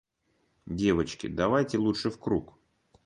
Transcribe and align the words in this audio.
Девочки, 0.65 1.27
давайте 1.27 1.77
лучше 1.77 2.09
в 2.09 2.17
круг!.. 2.19 2.57